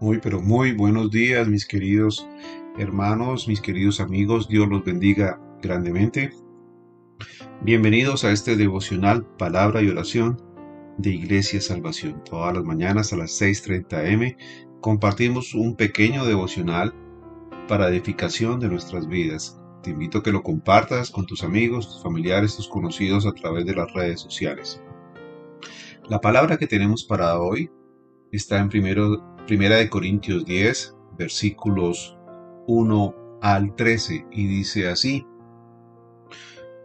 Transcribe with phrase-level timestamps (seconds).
[0.00, 2.28] Muy, pero muy buenos días, mis queridos
[2.76, 4.46] hermanos, mis queridos amigos.
[4.46, 6.43] Dios los bendiga grandemente.
[7.62, 10.40] Bienvenidos a este devocional Palabra y Oración
[10.98, 12.22] de Iglesia Salvación.
[12.24, 14.36] Todas las mañanas a las 6.30 am
[14.80, 16.94] compartimos un pequeño devocional
[17.68, 19.58] para edificación de nuestras vidas.
[19.82, 23.66] Te invito a que lo compartas con tus amigos, tus familiares, tus conocidos a través
[23.66, 24.82] de las redes sociales.
[26.08, 27.70] La palabra que tenemos para hoy
[28.30, 32.16] está en Primera de Corintios 10, versículos
[32.66, 35.26] 1 al 13, y dice así,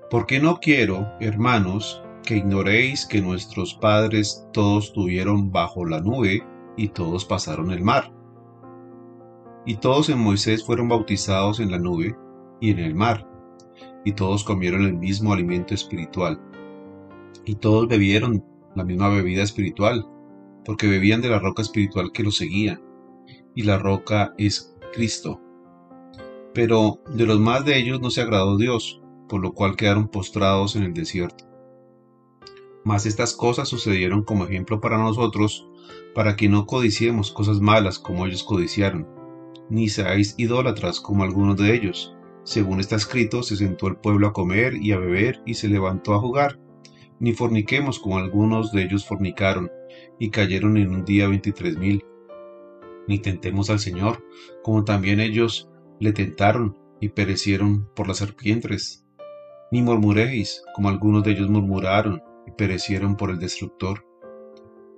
[0.10, 6.44] Porque no quiero, hermanos, que ignoréis que nuestros padres todos tuvieron bajo la nube
[6.78, 8.12] y todos pasaron el mar.
[9.66, 12.16] Y todos en Moisés fueron bautizados en la nube
[12.60, 13.28] y en el mar,
[14.04, 16.42] y todos comieron el mismo alimento espiritual,
[17.46, 18.44] y todos bebieron
[18.76, 20.08] la misma bebida espiritual,
[20.66, 22.82] porque bebían de la roca espiritual que los seguía,
[23.54, 25.40] y la roca es Cristo.
[26.54, 30.76] Pero de los más de ellos no se agradó Dios, por lo cual quedaron postrados
[30.76, 31.46] en el desierto.
[32.84, 35.66] Mas estas cosas sucedieron como ejemplo para nosotros,
[36.14, 39.08] para que no codiciemos cosas malas como ellos codiciaron,
[39.70, 42.16] ni seáis idólatras como algunos de ellos.
[42.44, 46.16] Según está escrito, se sentó el pueblo a comer y a beber y se levantó
[46.16, 46.60] a jugar.
[47.20, 49.70] Ni forniquemos como algunos de ellos fornicaron,
[50.18, 52.04] y cayeron en un día veintitrés mil.
[53.08, 54.24] Ni tentemos al Señor,
[54.64, 55.70] como también ellos
[56.00, 59.06] le tentaron y perecieron por las serpientes.
[59.72, 64.06] Ni murmuréis, como algunos de ellos murmuraron y perecieron por el destructor.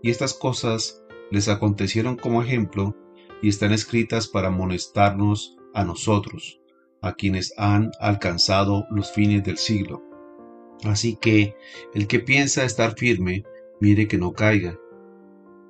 [0.01, 2.95] Y estas cosas les acontecieron como ejemplo
[3.41, 6.61] y están escritas para amonestarnos a nosotros,
[7.01, 10.03] a quienes han alcanzado los fines del siglo.
[10.83, 11.55] Así que
[11.93, 13.43] el que piensa estar firme,
[13.79, 14.77] mire que no caiga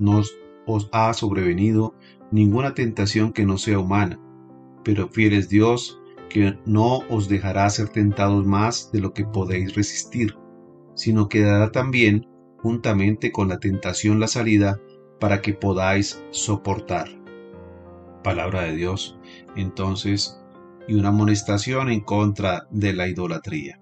[0.01, 0.23] no
[0.65, 1.93] os ha sobrevenido
[2.31, 4.19] ninguna tentación que no sea humana,
[4.83, 6.00] pero fiel es Dios
[6.31, 10.35] que no os dejará ser tentados más de lo que podéis resistir,
[10.95, 12.27] sino que dará también
[12.57, 14.79] juntamente con la tentación la salida
[15.19, 17.09] para que podáis soportar.
[18.23, 19.17] Palabra de Dios,
[19.55, 20.39] entonces,
[20.87, 23.79] y una amonestación en contra de la idolatría.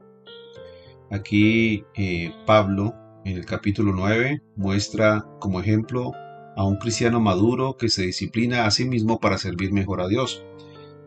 [1.12, 2.96] Aquí eh, Pablo
[3.26, 6.14] en el capítulo 9 muestra como ejemplo
[6.56, 10.44] a un cristiano maduro que se disciplina a sí mismo para servir mejor a Dios.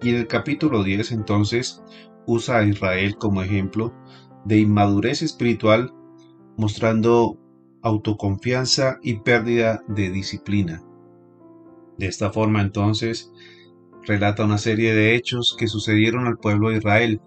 [0.02, 1.82] Y en el capítulo 10 entonces
[2.26, 3.94] usa a Israel como ejemplo
[4.44, 5.94] de inmadurez espiritual,
[6.56, 7.38] mostrando
[7.82, 10.82] autoconfianza y pérdida de disciplina.
[11.98, 13.32] De esta forma entonces
[14.04, 17.20] relata una serie de hechos que sucedieron al pueblo de Israel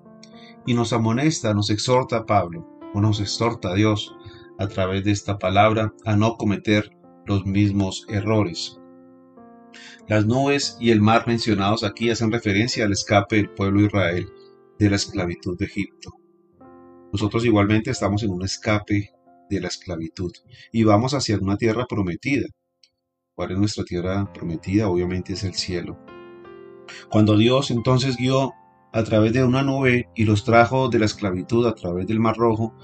[0.66, 4.16] y nos amonesta, nos exhorta Pablo, o nos exhorta a Dios
[4.58, 6.90] a través de esta palabra a no cometer
[7.26, 8.80] los mismos errores.
[10.08, 14.30] Las nubes y el mar mencionados aquí hacen referencia al escape del pueblo de Israel
[14.80, 16.12] de la esclavitud de Egipto.
[17.12, 19.12] Nosotros igualmente estamos en un escape
[19.50, 20.32] de la esclavitud
[20.72, 22.48] y vamos hacia una tierra prometida.
[23.34, 24.88] ¿Cuál es nuestra tierra prometida?
[24.88, 25.98] Obviamente es el cielo.
[27.10, 28.54] Cuando Dios entonces guió
[28.94, 32.38] a través de una nube y los trajo de la esclavitud a través del Mar
[32.38, 32.78] Rojo,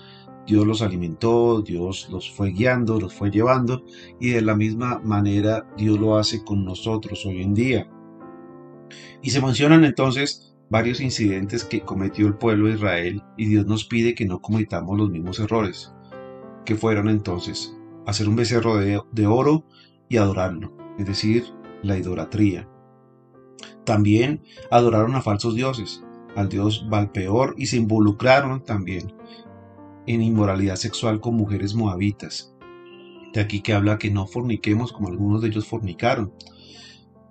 [0.48, 3.84] Dios los alimentó, Dios los fue guiando, los fue llevando
[4.20, 7.90] y de la misma manera Dios lo hace con nosotros hoy en día.
[9.22, 13.86] Y se mencionan entonces varios incidentes que cometió el pueblo de Israel y Dios nos
[13.86, 15.94] pide que no cometamos los mismos errores,
[16.66, 17.78] que fueron entonces
[18.08, 19.66] hacer un becerro de, oro
[20.10, 21.46] y adorarlo, es decir,
[21.84, 22.68] la idolatría.
[23.86, 24.42] También
[24.72, 26.04] adoraron a falsos dioses,
[26.36, 29.14] al dios Valpeor y se involucraron también
[30.08, 32.54] en inmoralidad sexual con mujeres moabitas.
[33.34, 36.34] De aquí que habla que no forniquemos como algunos de ellos fornicaron.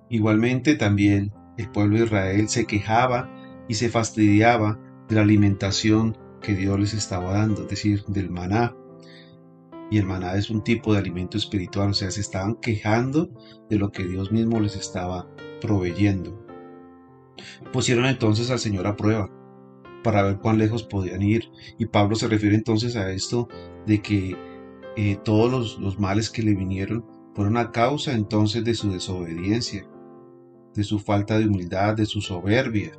[0.09, 3.31] Igualmente también el pueblo de Israel se quejaba
[3.69, 8.75] y se fastidiaba de la alimentación que Dios les estaba dando, es decir, del maná.
[9.91, 13.31] Y el maná es un tipo de alimento espiritual, o sea, se estaban quejando
[13.69, 15.29] de lo que Dios mismo les estaba
[15.61, 16.47] proveyendo.
[17.73, 19.31] Pusieron entonces al Señor a prueba
[20.03, 21.51] para ver cuán lejos podían ir.
[21.79, 23.49] Y Pablo se refiere entonces a esto
[23.87, 24.37] de que
[24.97, 27.05] eh, todos los, males que le vinieron
[27.35, 29.87] fueron a causa entonces de su desobediencia,
[30.75, 32.93] de su falta de humildad, de su soberbia.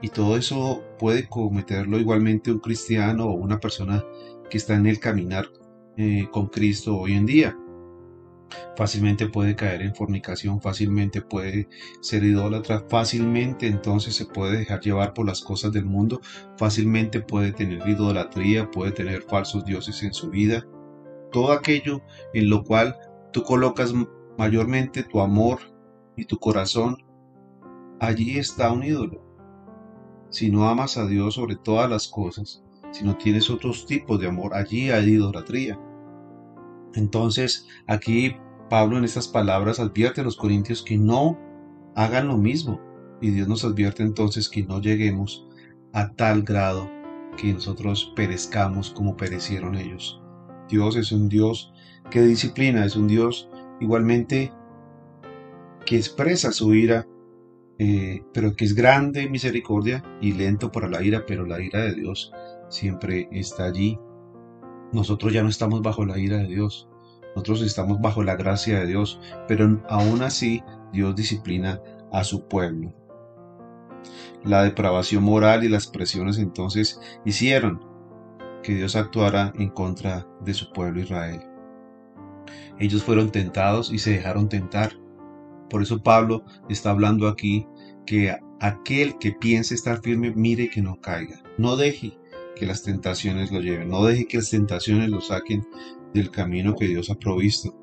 [0.00, 4.04] Y todo eso puede cometerlo igualmente un cristiano o una persona
[4.48, 5.46] que está en el caminar
[5.96, 7.58] eh, con Cristo hoy en día.
[8.76, 11.68] Fácilmente puede caer en fornicación, fácilmente puede
[12.00, 16.20] ser idólatra, fácilmente entonces se puede dejar llevar por las cosas del mundo,
[16.56, 20.66] fácilmente puede tener idolatría, puede tener falsos dioses en su vida.
[21.32, 22.02] Todo aquello
[22.34, 22.96] en lo cual
[23.32, 23.92] tú colocas
[24.38, 25.58] mayormente tu amor
[26.16, 26.96] y tu corazón,
[28.00, 29.24] allí está un ídolo.
[30.30, 34.28] Si no amas a Dios sobre todas las cosas, si no tienes otros tipos de
[34.28, 35.78] amor, allí hay idolatría.
[36.94, 38.36] Entonces, aquí
[38.68, 41.38] Pablo en estas palabras advierte a los corintios que no
[41.94, 42.80] hagan lo mismo.
[43.20, 45.46] Y Dios nos advierte entonces que no lleguemos
[45.92, 46.88] a tal grado
[47.36, 50.20] que nosotros perezcamos como perecieron ellos.
[50.68, 51.72] Dios es un Dios
[52.10, 53.48] que disciplina, es un Dios
[53.80, 54.52] igualmente
[55.86, 57.06] que expresa su ira,
[57.78, 61.80] eh, pero que es grande en misericordia y lento para la ira, pero la ira
[61.82, 62.32] de Dios
[62.68, 63.98] siempre está allí.
[64.92, 66.88] Nosotros ya no estamos bajo la ira de Dios,
[67.34, 70.62] nosotros estamos bajo la gracia de Dios, pero aún así
[70.92, 71.80] Dios disciplina
[72.10, 72.92] a su pueblo.
[74.44, 77.84] La depravación moral y las presiones entonces hicieron
[78.62, 81.42] que Dios actuara en contra de su pueblo Israel.
[82.78, 84.92] Ellos fueron tentados y se dejaron tentar.
[85.68, 87.66] Por eso Pablo está hablando aquí
[88.06, 91.42] que aquel que piense estar firme mire que no caiga.
[91.58, 92.18] No deje
[92.58, 93.88] que las tentaciones lo lleven.
[93.88, 95.66] No deje que las tentaciones lo saquen
[96.12, 97.74] del camino que Dios ha provisto.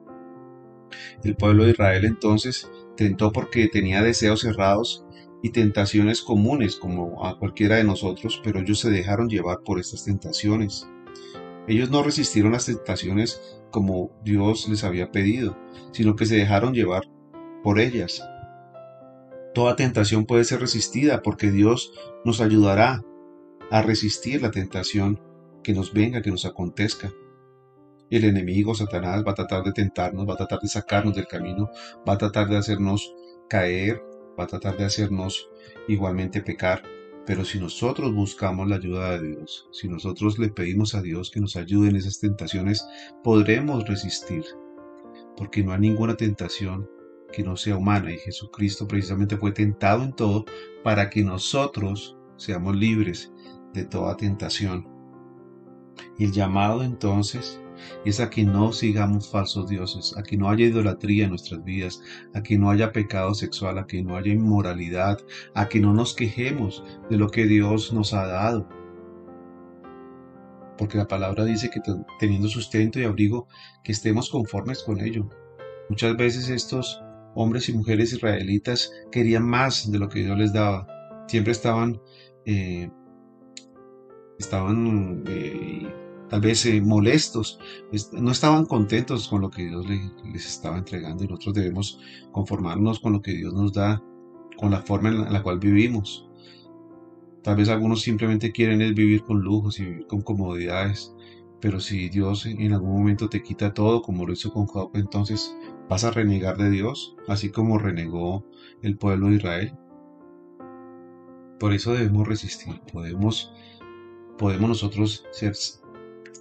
[1.24, 5.06] El pueblo de Israel entonces tentó porque tenía deseos cerrados
[5.42, 10.04] y tentaciones comunes como a cualquiera de nosotros, pero ellos se dejaron llevar por estas
[10.06, 10.88] tentaciones.
[11.68, 15.58] Ellos no resistieron las tentaciones como Dios les había pedido,
[15.92, 17.04] sino que se dejaron llevar
[17.64, 18.24] por ellas.
[19.54, 21.94] Toda tentación puede ser resistida porque Dios
[22.24, 23.04] nos ayudará
[23.72, 25.20] a resistir la tentación
[25.64, 27.12] que nos venga, que nos acontezca.
[28.10, 31.70] El enemigo, Satanás, va a tratar de tentarnos, va a tratar de sacarnos del camino,
[32.08, 33.14] va a tratar de hacernos
[33.50, 34.02] caer,
[34.40, 35.50] va a tratar de hacernos
[35.88, 36.84] igualmente pecar.
[37.26, 41.42] Pero si nosotros buscamos la ayuda de Dios, si nosotros le pedimos a Dios que
[41.42, 42.86] nos ayude en esas tentaciones,
[43.24, 44.46] podremos resistir.
[45.36, 46.88] Porque no hay ninguna tentación
[47.34, 50.46] que no sea humana y Jesucristo precisamente fue tentado en todo
[50.84, 53.32] para que nosotros seamos libres
[53.74, 54.88] de toda tentación.
[56.20, 57.62] El llamado entonces
[58.06, 62.02] es a que no sigamos falsos dioses, a que no haya idolatría en nuestras vidas,
[62.34, 65.20] a que no haya pecado sexual, a que no haya inmoralidad,
[65.54, 68.68] a que no nos quejemos de lo que Dios nos ha dado.
[70.78, 71.82] Porque la palabra dice que
[72.20, 73.48] teniendo sustento y abrigo,
[73.84, 75.30] que estemos conformes con ello.
[75.90, 77.02] Muchas veces estos
[77.34, 80.95] hombres y mujeres israelitas querían más de lo que Dios les daba.
[81.28, 82.00] Siempre estaban,
[82.46, 82.90] eh,
[84.38, 85.88] estaban eh,
[86.30, 87.60] tal vez eh, molestos,
[88.14, 92.00] no estaban contentos con lo que Dios les, estaba entregando y nosotros debemos
[92.32, 94.02] conformarnos con lo que Dios nos da,
[94.58, 96.30] con la forma en la, cual vivimos.
[97.44, 101.14] Tal vez algunos simplemente quieren vivir con lujos y vivir con comodidades,
[101.62, 105.56] pero si Dios en algún momento te quita todo, como lo hizo con Job, entonces
[105.90, 108.46] vas a renegar de Dios, así como renegó
[108.82, 109.74] el pueblo de Israel.
[111.60, 113.54] Por eso debemos resistir, podemos,
[114.38, 115.54] podemos nosotros ser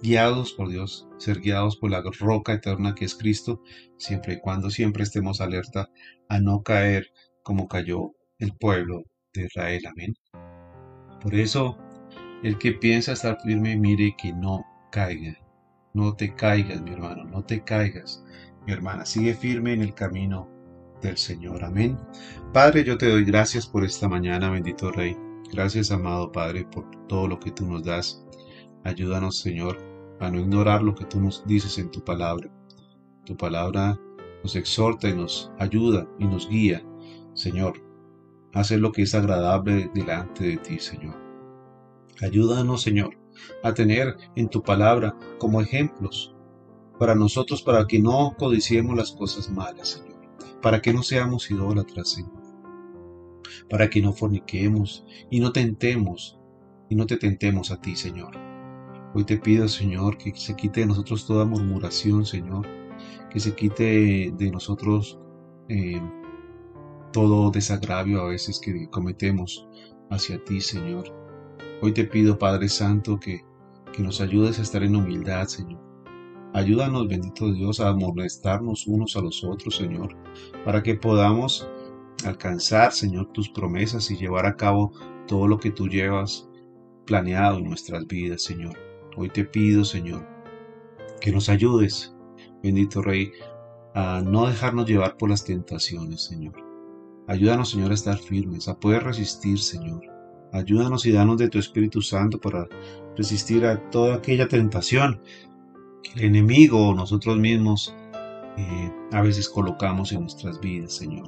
[0.01, 3.61] guiados por Dios, ser guiados por la roca eterna que es Cristo,
[3.97, 5.89] siempre y cuando siempre estemos alerta
[6.27, 7.11] a no caer
[7.43, 9.03] como cayó el pueblo
[9.33, 9.85] de Israel.
[9.87, 10.13] Amén.
[11.21, 11.77] Por eso,
[12.43, 15.37] el que piensa estar firme, mire que no caiga.
[15.93, 18.23] No te caigas, mi hermano, no te caigas.
[18.65, 20.54] Mi hermana, sigue firme en el camino
[21.01, 21.63] del Señor.
[21.63, 21.97] Amén.
[22.53, 25.15] Padre, yo te doy gracias por esta mañana, bendito Rey.
[25.51, 28.23] Gracias, amado Padre, por todo lo que tú nos das.
[28.83, 29.77] Ayúdanos, Señor,
[30.19, 32.49] a no ignorar lo que tú nos dices en tu palabra.
[33.25, 33.99] Tu palabra
[34.43, 36.83] nos exhorta y nos ayuda y nos guía,
[37.33, 37.81] Señor,
[38.53, 41.15] a hacer lo que es agradable delante de ti, Señor.
[42.21, 43.17] Ayúdanos, Señor,
[43.63, 46.35] a tener en tu palabra como ejemplos
[46.99, 50.14] para nosotros, para que no codiciemos las cosas malas, Señor,
[50.65, 52.41] para que no seamos idólatras, Señor,
[53.69, 56.39] para que no forniquemos y no tentemos
[56.89, 58.35] y no te tentemos a ti, Señor.
[59.13, 62.65] Hoy te pido, Señor, que se quite de nosotros toda murmuración, Señor,
[63.29, 65.19] que se quite de nosotros
[65.69, 66.01] eh,
[67.13, 69.67] todo desagravio a veces que cometemos
[70.09, 71.13] hacia ti, Señor.
[71.83, 73.45] Hoy te pido, Padre Santo, que,
[73.93, 75.84] que nos ayudes a estar en humildad, Señor.
[76.55, 80.15] Ayúdanos, bendito Dios, a molestarnos unos a los otros, Señor,
[80.63, 81.67] para que podamos
[82.23, 84.93] alcanzar, Señor, tus promesas y llevar a cabo
[85.27, 86.47] todo lo que tú llevas
[87.05, 88.73] planeado en nuestras vidas, Señor.
[89.17, 90.25] Hoy te pido, Señor,
[91.19, 92.15] que nos ayudes,
[92.63, 93.33] bendito Rey,
[93.93, 96.53] a no dejarnos llevar por las tentaciones, Señor.
[97.27, 100.03] Ayúdanos, Señor, a estar firmes, a poder resistir, Señor.
[100.53, 102.65] Ayúdanos y danos de tu Espíritu Santo para
[103.17, 105.19] resistir a toda aquella tentación
[106.15, 107.95] el enemigo o nosotros mismos
[108.57, 111.27] eh, a veces colocamos en nuestras vidas, Señor.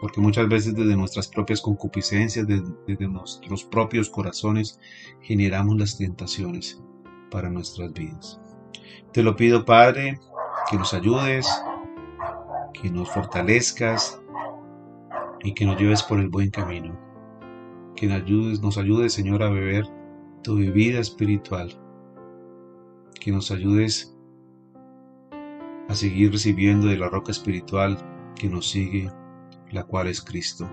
[0.00, 4.78] Porque muchas veces desde nuestras propias concupiscencias, desde, nuestros propios corazones,
[5.22, 6.80] generamos las tentaciones
[7.30, 8.40] para nuestras vidas.
[9.12, 10.20] Te lo pido, Padre,
[10.70, 11.48] que nos ayudes,
[12.80, 14.20] que nos fortalezcas
[15.42, 16.96] y que nos lleves por el buen camino.
[17.96, 19.84] Que nos ayudes, nos ayudes, Señor, a beber
[20.44, 21.76] tu bebida espiritual.
[23.20, 24.16] Que nos ayudes
[25.88, 27.98] a seguir recibiendo de la roca espiritual
[28.36, 29.10] que nos sigue,
[29.72, 30.68] la cual es Cristo.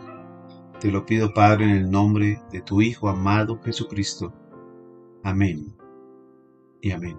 [0.80, 4.34] Te lo pido, Padre, en el nombre de tu Hijo amado Jesucristo.
[5.24, 5.76] Amén
[6.82, 7.18] y amén.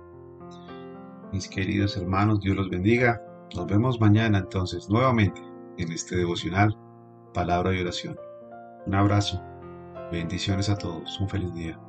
[1.33, 3.21] Mis queridos hermanos, Dios los bendiga.
[3.55, 5.43] Nos vemos mañana entonces nuevamente
[5.79, 6.77] en este devocional,
[7.35, 8.17] palabra y oración.
[8.87, 9.43] Un abrazo.
[10.13, 11.19] Bendiciones a todos.
[11.21, 11.81] Un feliz día.